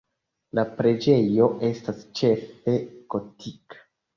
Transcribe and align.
La 0.59 0.63
preĝejo 0.77 1.49
estas 1.69 2.01
ĉefe 2.21 2.77
gotika. 3.17 3.87